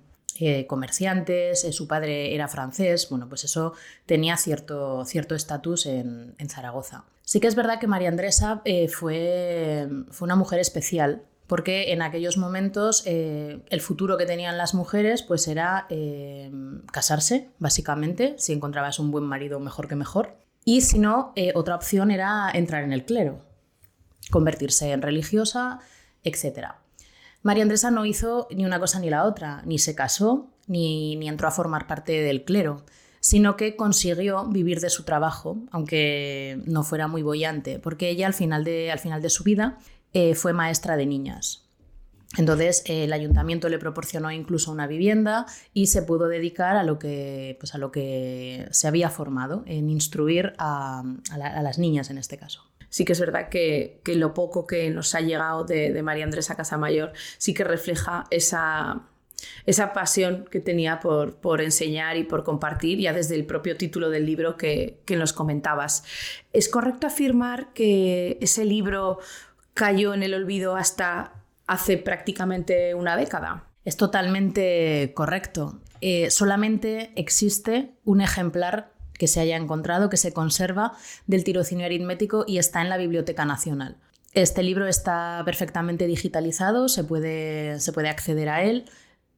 eh, 0.41 0.67
comerciantes, 0.67 1.65
eh, 1.65 1.73
su 1.73 1.89
padre 1.89 2.35
era 2.35 2.49
francés, 2.49 3.09
bueno, 3.11 3.29
pues 3.29 3.45
eso 3.45 3.73
tenía 4.07 4.37
cierto 4.37 5.05
estatus 5.05 5.87
en, 5.87 6.35
Zaragoza. 6.49 7.05
Sí 7.23 7.41
que 7.41 7.47
es 7.47 7.55
verdad 7.55 7.79
que 7.79 7.87
María 7.87 8.09
Andresa 8.09 8.63
eh, 8.65 8.89
fue, 8.89 9.89
fue, 10.11 10.27
una 10.27 10.37
mujer 10.37 10.61
especial, 10.61 11.23
porque 11.47 11.93
en 11.93 12.03
aquellos 12.03 12.37
momentos 12.37 13.03
el 13.07 13.81
futuro 13.81 14.19
que 14.19 14.27
tenían 14.27 14.59
las 14.59 14.75
mujeres 14.75 15.23
pues 15.23 15.49
era 15.49 15.87
casarse, 16.93 17.49
básicamente, 17.59 18.35
si 18.37 18.53
encontrabas 18.53 18.99
un 18.99 19.11
buen 19.11 19.25
marido 19.25 19.59
mejor 19.59 19.89
que 19.89 19.97
mejor, 19.97 20.37
y 20.67 20.83
si 20.83 20.99
no, 20.99 21.33
otra 21.55 21.75
opción 21.75 22.11
era 22.11 22.51
entrar 22.53 22.85
en 22.85 22.93
el 22.93 23.07
clero 23.07 23.48
convertirse 24.31 24.93
en 24.93 25.03
religiosa, 25.03 25.81
etc. 26.25 26.69
María 27.43 27.63
Andresa 27.63 27.91
no 27.91 28.05
hizo 28.05 28.49
ni 28.51 28.65
una 28.65 28.81
cosa 28.81 28.99
ni 28.99 29.11
la 29.11 29.25
otra, 29.25 29.63
ni 29.65 29.79
se 29.79 29.95
casó, 29.95 30.51
ni, 30.67 31.17
ni 31.17 31.29
entró 31.29 31.49
a 31.49 31.53
formar 31.53 31.87
parte 31.87 32.21
del 32.21 32.45
clero, 32.45 32.85
sino 33.21 33.57
que 33.57 33.77
consiguió 33.77 34.47
vivir 34.47 34.81
de 34.81 34.91
su 34.91 35.05
trabajo, 35.05 35.59
aunque 35.71 36.61
no 36.67 36.83
fuera 36.83 37.09
muy 37.09 37.23
bollante, 37.23 37.79
porque 37.79 38.11
ella 38.11 38.27
al 38.27 38.35
final 38.35 38.65
de, 38.65 38.91
al 38.91 38.99
final 38.99 39.23
de 39.23 39.31
su 39.31 39.45
vida 39.45 39.79
eh, 40.13 40.35
fue 40.35 40.53
maestra 40.53 40.97
de 40.97 41.07
niñas. 41.07 41.65
Entonces 42.37 42.83
el 42.87 43.13
ayuntamiento 43.15 43.71
le 43.71 43.79
proporcionó 43.79 44.31
incluso 44.31 44.71
una 44.71 44.87
vivienda 44.87 45.47
y 45.73 45.87
se 45.87 46.03
pudo 46.03 46.29
dedicar 46.29 46.77
a 46.77 46.83
lo 46.83 46.99
que, 46.99 47.57
pues 47.59 47.75
a 47.75 47.79
lo 47.79 47.91
que 47.91 48.69
se 48.71 48.87
había 48.87 49.09
formado, 49.09 49.63
en 49.67 49.89
instruir 49.89 50.53
a 50.59 51.03
las 51.63 51.79
niñas 51.79 52.11
en 52.11 52.19
este 52.19 52.37
caso 52.37 52.69
sí 52.89 53.05
que 53.05 53.13
es 53.13 53.21
verdad 53.21 53.49
que, 53.49 54.01
lo 54.07 54.35
poco 54.35 54.67
que 54.67 54.91
nos 54.91 55.15
ha 55.15 55.21
llegado 55.21 55.65
de, 55.65 56.03
María 56.03 56.25
Andresa 56.25 56.57
Casamayor 56.57 57.13
sí 57.39 57.55
que 57.55 57.65
refleja 57.65 58.27
esa, 58.31 59.03
esa 59.67 59.93
pasión 59.93 60.47
que 60.51 60.61
tenía 60.61 61.01
por, 61.01 61.37
por, 61.37 61.61
enseñar 61.61 62.17
y 62.17 62.25
por 62.25 62.45
compartir, 62.45 62.99
ya 62.99 63.13
desde 63.13 63.35
el 63.35 63.45
propio 63.45 63.77
título 63.77 64.11
del 64.11 64.27
libro 64.27 64.57
que, 64.57 65.01
que 65.05 65.17
nos 65.17 65.33
comentabas. 65.33 66.05
¿Es 66.53 66.69
correcto 66.69 67.07
afirmar 67.07 67.73
que 67.75 68.39
ese 68.41 68.65
libro 68.65 69.19
cayó 69.75 70.15
en 70.15 70.23
el 70.23 70.35
olvido 70.35 70.77
hasta 70.77 71.33
hace 71.67 71.99
prácticamente 71.99 72.95
una 72.95 73.17
década? 73.17 73.65
Es 73.85 73.97
totalmente 73.97 75.13
correcto. 75.15 75.81
Eh, 76.01 76.31
solamente 76.31 77.13
existe 77.17 77.95
un 78.05 78.21
ejemplar 78.21 78.93
que 79.19 79.27
se 79.27 79.41
haya 79.41 79.57
encontrado, 79.57 80.09
que 80.09 80.17
se 80.17 80.33
conserva 80.33 80.93
del 81.27 81.45
tirocinio 81.45 81.85
aritmético 81.85 82.45
y 82.47 82.59
está 82.59 82.81
en 82.81 82.89
la 82.89 82.97
Biblioteca 82.97 83.45
Nacional. 83.45 83.97
Este 84.33 84.63
libro 84.63 84.87
está 84.87 85.43
perfectamente 85.45 86.07
digitalizado, 86.07 86.89
se 86.89 87.05
puede, 87.05 87.81
se 87.81 87.93
puede 87.93 88.09
acceder 88.09 88.49
a 88.49 88.63
él, 88.63 88.85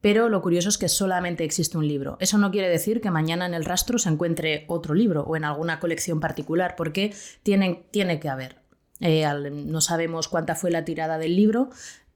pero 0.01 0.29
lo 0.29 0.41
curioso 0.41 0.69
es 0.69 0.77
que 0.77 0.89
solamente 0.89 1.43
existe 1.43 1.77
un 1.77 1.87
libro. 1.87 2.17
Eso 2.19 2.37
no 2.37 2.51
quiere 2.51 2.69
decir 2.69 3.01
que 3.01 3.11
mañana 3.11 3.45
en 3.45 3.53
el 3.53 3.65
rastro 3.65 3.99
se 3.99 4.09
encuentre 4.09 4.65
otro 4.67 4.93
libro 4.93 5.23
o 5.23 5.35
en 5.35 5.45
alguna 5.45 5.79
colección 5.79 6.19
particular, 6.19 6.75
porque 6.75 7.13
tiene, 7.43 7.85
tiene 7.91 8.19
que 8.19 8.29
haber. 8.29 8.57
Eh, 8.99 9.25
no 9.51 9.81
sabemos 9.81 10.27
cuánta 10.27 10.55
fue 10.55 10.71
la 10.71 10.85
tirada 10.85 11.17
del 11.17 11.35
libro, 11.35 11.69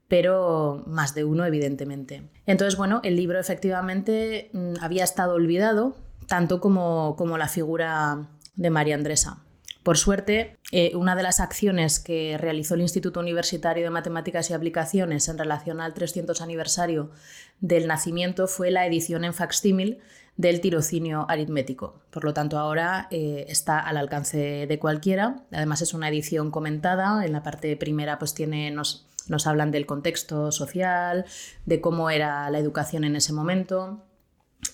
pero 0.08 0.84
más 0.86 1.14
de 1.14 1.24
uno, 1.24 1.44
evidentemente. 1.44 2.28
Entonces, 2.46 2.76
bueno, 2.76 3.00
el 3.02 3.16
libro 3.16 3.40
efectivamente 3.40 4.50
mm, 4.52 4.74
había 4.80 5.04
estado 5.04 5.34
olvidado, 5.34 5.96
tanto 6.26 6.60
como, 6.60 7.16
la 7.38 7.48
figura 7.48 8.28
de 8.54 8.70
María 8.70 8.94
Andresa. 8.94 9.42
Por 9.82 9.98
suerte, 9.98 10.56
eh, 10.72 10.96
una 10.96 11.14
de 11.14 11.22
las 11.22 11.38
acciones 11.38 12.00
que 12.00 12.36
realizó 12.38 12.74
el 12.74 12.80
Instituto 12.80 13.20
Universitario 13.20 13.84
de 13.84 13.90
Matemáticas 13.90 14.50
y 14.50 14.52
Aplicaciones 14.52 15.28
en 15.28 15.38
relación 15.38 15.80
al 15.80 15.94
300 15.94 16.40
aniversario 16.40 17.12
del 17.60 17.86
nacimiento 17.86 18.48
fue 18.48 18.72
la 18.72 18.84
edición 18.84 19.24
en 19.24 19.32
facsímil 19.32 20.00
del 20.36 20.60
tirocinio 20.60 21.26
aritmético. 21.28 22.00
Por 22.10 22.24
lo 22.24 22.34
tanto, 22.34 22.58
ahora 22.58 23.06
eh, 23.10 23.46
está 23.48 23.78
al 23.78 23.96
alcance 23.96 24.66
de 24.66 24.78
cualquiera. 24.78 25.44
Además, 25.52 25.82
es 25.82 25.94
una 25.94 26.08
edición 26.08 26.50
comentada. 26.50 27.24
En 27.24 27.32
la 27.32 27.42
parte 27.42 27.76
primera, 27.76 28.18
pues 28.18 28.34
tiene, 28.34 28.70
nos, 28.70 29.06
nos 29.28 29.46
hablan 29.46 29.70
del 29.70 29.86
contexto 29.86 30.52
social, 30.52 31.24
de 31.64 31.80
cómo 31.80 32.10
era 32.10 32.50
la 32.50 32.58
educación 32.58 33.04
en 33.04 33.16
ese 33.16 33.32
momento. 33.32 34.02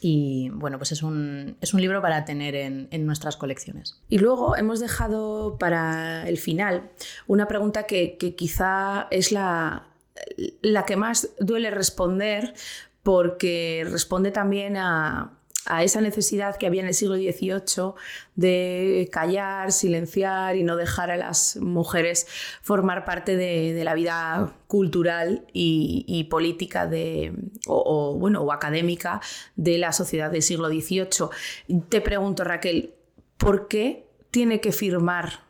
Y 0.04 0.50
bueno, 0.50 0.78
pues 0.78 0.90
es 0.90 1.04
un, 1.04 1.56
libro 1.74 2.02
para 2.02 2.24
tener 2.24 2.56
en, 2.56 3.06
nuestras 3.06 3.36
colecciones. 3.36 4.00
Y 4.08 4.18
luego 4.18 4.56
hemos 4.56 4.80
dejado 4.80 5.58
para 5.58 6.28
el 6.28 6.38
final 6.38 6.90
una 7.28 7.46
pregunta 7.46 7.84
que, 7.84 8.16
que 8.18 8.34
quizá 8.34 9.06
es 9.12 9.30
la, 9.30 9.86
la 10.60 10.84
que 10.86 10.96
más 10.96 11.30
duele 11.38 11.70
responder 11.70 12.52
porque 13.04 13.86
responde 13.88 14.32
también 14.32 14.76
a, 14.76 15.38
a 15.66 15.82
esa 15.84 16.00
necesidad 16.00 16.56
que 16.56 16.66
había 16.66 16.82
en 16.82 16.88
el 16.88 16.94
siglo 16.94 17.16
XVIII 17.16 17.94
de 18.34 19.08
callar, 19.12 19.72
silenciar 19.72 20.56
y 20.56 20.62
no 20.62 20.76
dejar 20.76 21.10
a 21.10 21.16
las 21.16 21.56
mujeres 21.56 22.26
formar 22.62 23.04
parte 23.04 23.36
de, 23.36 23.82
la 23.84 23.94
vida 23.94 24.54
cultural 24.66 25.46
y, 25.52 26.24
política 26.30 26.86
de, 26.86 27.32
o, 27.66 28.16
bueno, 28.18 28.42
o 28.42 28.52
académica 28.52 29.20
de 29.56 29.78
la 29.78 29.92
sociedad 29.92 30.30
del 30.30 30.42
siglo 30.42 30.68
XVIII. 30.68 31.80
Te 31.88 32.00
pregunto, 32.00 32.44
Raquel, 32.44 32.94
¿por 33.36 33.68
qué 33.68 34.06
tiene 34.30 34.60
que 34.60 34.72
firmar 34.72 35.44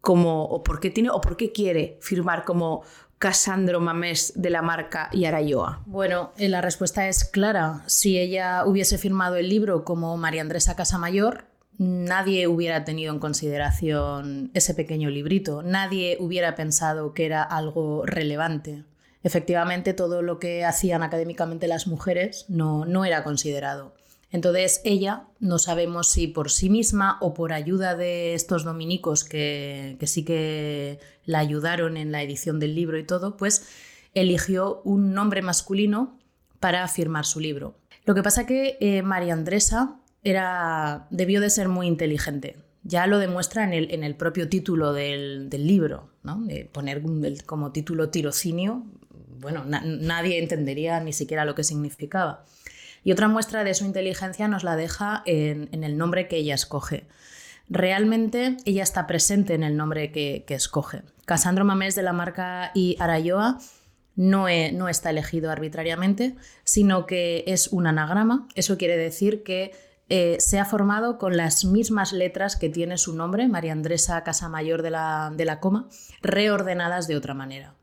como, 0.00 0.44
o 0.44 0.62
por 0.62 0.78
qué 0.78 0.90
tiene, 0.90 1.10
o 1.10 1.20
por 1.20 1.36
qué 1.36 1.50
quiere 1.50 1.98
firmar 2.00 2.44
como 2.44 2.84
Casandro 3.18 3.80
Mamés 3.80 4.32
de 4.36 4.50
la 4.50 4.62
marca 4.62 5.08
Yarayoa? 5.12 5.82
Bueno, 5.86 6.32
eh, 6.36 6.48
la 6.48 6.60
respuesta 6.60 7.08
es 7.08 7.24
clara. 7.24 7.82
Si 7.86 8.18
ella 8.18 8.64
hubiese 8.66 8.98
firmado 8.98 9.36
el 9.36 9.48
libro 9.48 9.84
como 9.84 10.16
María 10.16 10.42
Andresa 10.42 10.76
Casamayor, 10.76 11.44
nadie 11.78 12.46
hubiera 12.46 12.84
tenido 12.84 13.12
en 13.12 13.18
consideración 13.18 14.50
ese 14.54 14.74
pequeño 14.74 15.10
librito, 15.10 15.62
nadie 15.62 16.16
hubiera 16.20 16.54
pensado 16.54 17.14
que 17.14 17.26
era 17.26 17.42
algo 17.42 18.04
relevante. 18.04 18.84
Efectivamente, 19.22 19.92
todo 19.92 20.22
lo 20.22 20.38
que 20.38 20.64
hacían 20.64 21.02
académicamente 21.02 21.66
las 21.68 21.86
mujeres 21.86 22.44
no, 22.48 22.84
no 22.84 23.04
era 23.04 23.24
considerado. 23.24 23.92
Entonces 24.30 24.80
ella, 24.84 25.28
no 25.38 25.58
sabemos 25.58 26.10
si 26.10 26.26
por 26.26 26.50
sí 26.50 26.68
misma 26.68 27.18
o 27.20 27.32
por 27.32 27.52
ayuda 27.52 27.94
de 27.94 28.34
estos 28.34 28.64
dominicos 28.64 29.24
que, 29.24 29.96
sí 30.02 30.24
que 30.24 30.98
la 31.24 31.38
ayudaron 31.38 31.96
en 31.96 32.12
la 32.12 32.22
edición 32.22 32.58
del 32.58 32.74
libro 32.74 32.98
y 32.98 33.04
todo, 33.04 33.36
pues 33.36 33.66
eligió 34.14 34.82
un 34.84 35.14
nombre 35.14 35.42
masculino 35.42 36.18
para 36.60 36.86
firmar 36.88 37.24
su 37.24 37.38
libro. 37.40 37.76
Lo 38.04 38.14
que 38.14 38.22
pasa 38.22 38.46
que 38.46 38.76
eh, 38.80 39.02
María 39.02 39.34
Andresa 39.34 40.00
era, 40.24 41.06
debió 41.10 41.40
de 41.40 41.50
ser 41.50 41.68
muy 41.68 41.86
inteligente. 41.86 42.56
Ya 42.82 43.06
lo 43.06 43.18
demuestra 43.18 43.64
en 43.64 43.72
el, 43.72 43.90
en 43.92 44.04
el 44.04 44.16
propio 44.16 44.48
título 44.48 44.92
del, 44.92 45.50
libro, 45.50 46.10
¿no? 46.22 46.46
poner 46.72 47.02
como 47.44 47.72
título 47.72 48.10
tirocinio, 48.10 48.86
bueno, 49.40 49.64
nadie 49.64 50.38
entendería 50.38 51.00
ni 51.00 51.12
siquiera 51.12 51.44
lo 51.44 51.54
que 51.54 51.64
significaba. 51.64 52.44
Y 53.06 53.12
otra 53.12 53.28
muestra 53.28 53.62
de 53.62 53.72
su 53.72 53.84
inteligencia 53.84 54.48
nos 54.48 54.64
la 54.64 54.74
deja 54.74 55.22
en, 55.26 55.84
el 55.84 55.96
nombre 55.96 56.26
que 56.26 56.38
ella 56.38 56.56
escoge. 56.56 57.06
Realmente 57.68 58.56
ella 58.64 58.82
está 58.82 59.06
presente 59.06 59.54
en 59.54 59.62
el 59.62 59.76
nombre 59.76 60.10
que, 60.10 60.44
escoge. 60.48 61.02
Casandro 61.24 61.64
Mamés 61.64 61.94
de 61.94 62.02
la 62.02 62.12
marca 62.12 62.72
y 62.74 62.96
Arayoa 62.98 63.60
no, 64.16 64.46
no, 64.72 64.88
está 64.88 65.10
elegido 65.10 65.52
arbitrariamente, 65.52 66.34
sino 66.64 67.06
que 67.06 67.44
es 67.46 67.68
un 67.68 67.86
anagrama. 67.86 68.48
Eso 68.56 68.76
quiere 68.76 68.96
decir 68.96 69.44
que 69.44 69.70
eh, 70.08 70.38
se 70.40 70.58
ha 70.58 70.64
formado 70.64 71.16
con 71.16 71.36
las 71.36 71.64
mismas 71.64 72.12
letras 72.12 72.56
que 72.56 72.70
tiene 72.70 72.98
su 72.98 73.14
nombre, 73.14 73.46
María 73.46 73.70
Andresa 73.70 74.24
Casamayor 74.24 74.82
de 74.82 74.90
la, 74.90 75.32
de 75.32 75.44
la 75.44 75.60
Coma, 75.60 75.88
reordenadas 76.22 77.06
de 77.06 77.14
otra 77.14 77.34
manera. 77.34 77.76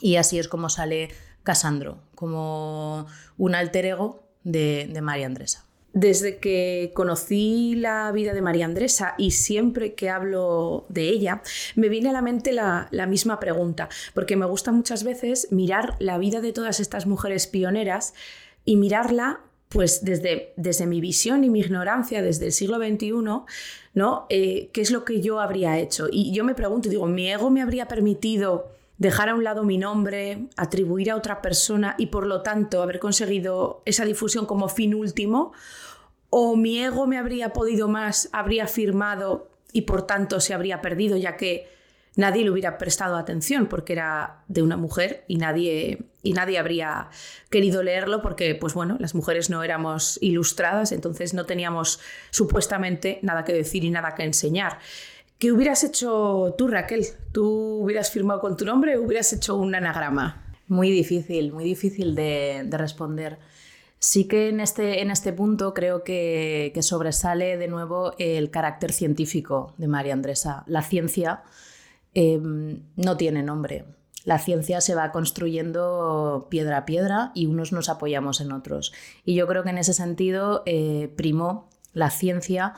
Y 0.00 0.16
así 0.16 0.36
es 0.36 0.48
como 0.48 0.68
sale 0.68 1.10
Casandro, 1.44 2.02
como 2.16 3.06
un 3.36 3.54
alter 3.54 3.86
ego 3.86 4.27
de, 4.48 5.00
María 5.02 5.26
Andresa. 5.26 5.64
Desde 5.92 6.36
que 6.36 6.92
conocí 6.94 7.74
la 7.74 8.12
vida 8.12 8.34
de 8.34 8.42
María 8.42 8.66
Andresa 8.66 9.14
y 9.18 9.32
siempre 9.32 9.94
que 9.94 10.10
hablo 10.10 10.84
de 10.88 11.08
ella, 11.08 11.42
me 11.76 11.88
viene 11.88 12.10
a 12.10 12.12
la 12.12 12.22
mente 12.22 12.52
la, 12.52 12.88
misma 13.08 13.40
pregunta, 13.40 13.88
porque 14.14 14.36
me 14.36 14.46
gusta 14.46 14.70
muchas 14.70 15.02
veces 15.02 15.48
mirar 15.50 15.96
la 15.98 16.18
vida 16.18 16.40
de 16.40 16.52
todas 16.52 16.78
estas 16.78 17.06
mujeres 17.06 17.46
pioneras 17.46 18.14
y 18.64 18.76
mirarla 18.76 19.40
pues 19.68 20.04
desde, 20.04 20.52
desde 20.56 20.86
mi 20.86 21.00
visión 21.00 21.44
y 21.44 21.50
mi 21.50 21.60
ignorancia 21.60 22.22
desde 22.22 22.46
el 22.46 22.52
siglo 22.52 22.78
XXI, 22.78 23.12
¿no? 23.94 24.26
Eh, 24.30 24.70
¿Qué 24.72 24.80
es 24.80 24.90
lo 24.90 25.04
que 25.04 25.20
yo 25.20 25.40
habría 25.40 25.78
hecho? 25.78 26.06
Y 26.10 26.32
yo 26.32 26.44
me 26.44 26.54
pregunto, 26.54 26.88
digo, 26.88 27.06
¿mi 27.06 27.30
ego 27.30 27.50
me 27.50 27.60
habría 27.60 27.86
permitido 27.86 28.77
dejar 28.98 29.28
a 29.28 29.34
un 29.34 29.44
lado 29.44 29.62
mi 29.62 29.78
nombre, 29.78 30.48
atribuir 30.56 31.10
a 31.10 31.16
otra 31.16 31.40
persona 31.40 31.94
y 31.98 32.06
por 32.06 32.26
lo 32.26 32.42
tanto 32.42 32.82
haber 32.82 32.98
conseguido 32.98 33.82
esa 33.86 34.04
difusión 34.04 34.44
como 34.44 34.68
fin 34.68 34.94
último, 34.94 35.52
o 36.30 36.56
mi 36.56 36.80
ego 36.80 37.06
me 37.06 37.16
habría 37.16 37.52
podido 37.52 37.88
más, 37.88 38.28
habría 38.32 38.66
firmado 38.66 39.48
y 39.72 39.82
por 39.82 40.06
tanto 40.06 40.40
se 40.40 40.52
habría 40.52 40.82
perdido 40.82 41.16
ya 41.16 41.36
que 41.36 41.68
nadie 42.16 42.42
le 42.42 42.50
hubiera 42.50 42.78
prestado 42.78 43.16
atención 43.16 43.66
porque 43.66 43.92
era 43.92 44.42
de 44.48 44.62
una 44.62 44.76
mujer 44.76 45.24
y 45.28 45.36
nadie 45.36 46.06
y 46.22 46.32
nadie 46.32 46.58
habría 46.58 47.08
querido 47.48 47.82
leerlo 47.82 48.20
porque 48.20 48.56
pues 48.56 48.74
bueno, 48.74 48.96
las 48.98 49.14
mujeres 49.14 49.48
no 49.48 49.62
éramos 49.62 50.18
ilustradas, 50.20 50.90
entonces 50.90 51.32
no 51.32 51.46
teníamos 51.46 52.00
supuestamente 52.30 53.20
nada 53.22 53.44
que 53.44 53.52
decir 53.52 53.84
y 53.84 53.90
nada 53.90 54.14
que 54.16 54.24
enseñar. 54.24 54.80
¿Qué 55.38 55.52
hubieras 55.52 55.84
hecho 55.84 56.56
tú, 56.58 56.66
Raquel? 56.66 57.06
¿Tú 57.30 57.80
hubieras 57.82 58.10
firmado 58.10 58.40
con 58.40 58.56
tu 58.56 58.64
nombre 58.64 58.96
o 58.96 59.02
hubieras 59.02 59.32
hecho 59.32 59.54
un 59.54 59.72
anagrama? 59.72 60.44
Muy 60.66 60.90
difícil, 60.90 61.52
muy 61.52 61.62
difícil 61.62 62.16
de, 62.16 62.66
responder. 62.72 63.38
Sí 64.00 64.26
que 64.26 64.48
en 64.48 64.58
este, 64.58 65.00
en 65.00 65.12
este 65.12 65.32
punto 65.32 65.74
creo 65.74 66.02
que, 66.02 66.76
sobresale 66.80 67.56
de 67.56 67.68
nuevo 67.68 68.14
el 68.18 68.50
carácter 68.50 68.92
científico 68.92 69.74
de 69.78 69.86
María 69.86 70.12
Andresa. 70.12 70.64
La 70.66 70.82
ciencia 70.82 71.44
em, 72.14 72.82
no 72.96 73.16
tiene 73.16 73.44
nombre. 73.44 73.84
La 74.24 74.40
ciencia 74.40 74.80
se 74.80 74.96
va 74.96 75.12
construyendo 75.12 76.48
piedra 76.50 76.78
a 76.78 76.84
piedra 76.84 77.30
y 77.34 77.46
unos 77.46 77.72
nos 77.72 77.88
apoyamos 77.88 78.40
en 78.40 78.50
otros. 78.50 78.92
Y 79.24 79.36
yo 79.36 79.46
creo 79.46 79.62
que 79.62 79.70
en 79.70 79.78
ese 79.78 79.94
sentido 79.94 80.64
eh, 80.66 81.12
primó 81.16 81.70
la 81.92 82.10
ciencia 82.10 82.74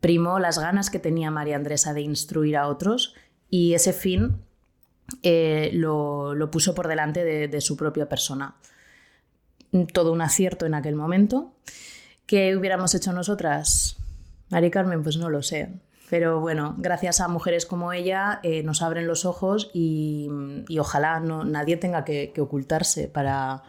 primó 0.00 0.38
las 0.38 0.58
ganas 0.58 0.90
que 0.90 0.98
tenía 0.98 1.30
María 1.30 1.56
Andresa 1.56 1.94
de 1.94 2.02
instruir 2.02 2.56
a 2.56 2.68
otros 2.68 3.14
y 3.50 3.74
ese 3.74 3.92
fin 3.92 4.42
eh, 5.22 5.70
lo, 5.72 6.34
puso 6.50 6.74
por 6.74 6.88
delante 6.88 7.24
de, 7.24 7.60
su 7.60 7.76
propia 7.76 8.08
persona. 8.08 8.56
Todo 9.92 10.12
un 10.12 10.20
acierto 10.20 10.66
en 10.66 10.74
aquel 10.74 10.94
momento. 10.94 11.54
¿Qué 12.26 12.56
hubiéramos 12.56 12.94
hecho 12.94 13.12
nosotras? 13.12 13.96
Mari 14.50 14.70
Carmen, 14.70 15.02
pues 15.02 15.16
no 15.16 15.30
lo 15.30 15.42
sé. 15.42 15.70
Pero 16.08 16.40
bueno, 16.40 16.74
gracias 16.78 17.20
a 17.20 17.28
mujeres 17.28 17.66
como 17.66 17.92
ella 17.92 18.38
eh, 18.44 18.62
nos 18.62 18.80
abren 18.82 19.08
los 19.08 19.24
ojos 19.24 19.70
y, 19.74 20.28
ojalá 20.78 21.18
no, 21.18 21.44
nadie 21.44 21.76
tenga 21.76 22.04
que, 22.04 22.32
ocultarse 22.38 23.08
para, 23.08 23.64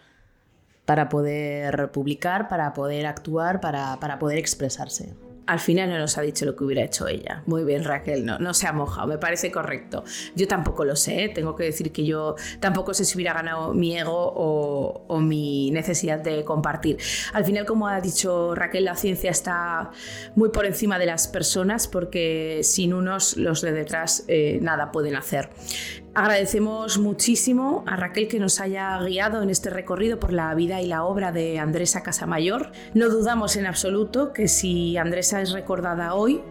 para 0.85 1.09
poder 1.09 1.91
publicar, 1.91 2.47
para 2.47 2.73
poder 2.73 3.07
actuar, 3.07 3.59
para, 3.59 3.99
para 3.99 4.19
poder 4.19 4.37
expresarse 4.37 5.15
al 5.47 5.59
final 5.59 5.89
no 5.89 5.97
nos 5.97 6.17
ha 6.17 6.21
dicho 6.21 6.45
lo 6.45 6.55
que 6.55 6.63
hubiera 6.65 6.83
hecho 6.83 7.07
ella. 7.07 7.41
Muy 7.45 7.63
bien, 7.63 7.83
Raquel, 7.83 8.25
no, 8.25 8.37
no 8.37 8.53
se 8.53 8.67
ha 8.67 8.73
mojado, 8.73 9.07
me 9.07 9.17
parece 9.17 9.51
correcto. 9.51 10.03
Yo 10.35 10.47
tampoco 10.47 10.83
lo 10.85 10.95
sé, 10.95 11.23
¿eh? 11.23 11.29
tengo 11.29 11.55
que 11.55 11.63
decir 11.63 11.91
que 11.91 12.05
yo 12.05 12.35
tampoco 12.59 12.93
sé 12.93 13.05
si 13.05 13.15
hubiera 13.15 13.33
ganado 13.33 13.73
mi 13.73 13.97
ego 13.97 14.33
o, 14.35 15.19
mi 15.19 15.71
necesidad 15.71 16.19
de 16.19 16.43
compartir. 16.43 16.97
Al 17.33 17.43
final, 17.43 17.65
como 17.65 17.87
ha 17.87 17.99
dicho 18.01 18.53
Raquel, 18.53 18.85
la 18.85 18.95
ciencia 18.95 19.31
está 19.31 19.91
muy 20.35 20.49
por 20.49 20.65
encima 20.65 20.99
de 20.99 21.07
las 21.07 21.27
personas 21.27 21.87
porque 21.87 22.59
sin 22.63 22.93
unos 22.93 23.35
los 23.35 23.61
de 23.61 23.71
detrás 23.71 24.25
eh, 24.27 24.59
nada 24.61 24.91
pueden 24.91 25.15
hacer. 25.15 25.49
Agradecemos 26.17 26.97
muchísimo 26.97 27.83
a 27.85 27.95
Raquel 27.95 28.27
que 28.27 28.39
nos 28.39 28.59
haya 28.59 28.99
guiado 29.03 29.43
en 29.43 29.51
este 29.51 29.69
recorrido 29.69 30.19
por 30.19 30.33
la 30.33 30.51
vida 30.55 30.81
y 30.81 30.87
la 30.87 31.03
obra 31.03 31.31
de 31.31 31.59
Andresa 31.59 32.01
Casamayor. 32.01 32.71
No 32.95 33.07
dudamos 33.09 33.55
en 33.55 33.67
absoluto 33.67 34.33
que 34.33 34.47
si 34.47 34.97
Andresa 34.97 35.43
es 35.43 35.51
recordada 35.51 36.15
hoy, 36.15 36.41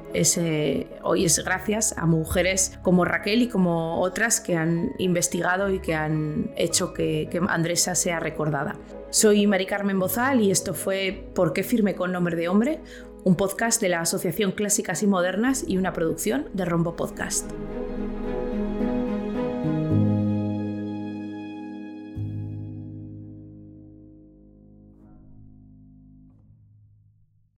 hoy 1.03 1.25
es 1.25 1.45
gracias 1.45 1.99
a 1.99 2.07
mujeres 2.07 2.79
como 2.83 3.05
Raquel 3.05 3.43
y 3.43 3.49
como 3.49 4.01
otras 4.01 4.41
que 4.41 4.57
han 4.57 4.93
investigado 4.99 5.69
y 5.69 5.81
que 5.81 5.97
han 5.97 6.53
hecho 6.57 6.95
que, 6.95 7.29
que 7.29 7.41
Andresa 7.49 7.97
sea 7.97 8.21
recordada. 8.21 8.77
Soy 9.11 9.49
Mari 9.49 9.67
Carmen 9.67 9.99
Bozal 9.99 10.43
y 10.43 10.53
esto 10.53 10.75
fue 10.75 11.29
¿Por 11.35 11.53
qué 11.53 11.65
firme 11.65 11.97
con 11.97 12.13
nombre 12.13 12.37
de 12.37 12.47
hombre? 12.47 12.79
Un 13.25 13.35
podcast 13.35 13.81
de 13.81 13.89
la 13.89 14.03
Asociación 14.03 14.53
Clásicas 14.53 15.03
y 15.03 15.09
Modernas 15.09 15.65
y 15.67 15.77
una 15.77 15.93
producción 15.93 16.51
de 16.53 16.67
Rombo 16.67 16.95
Podcast. 16.95 17.51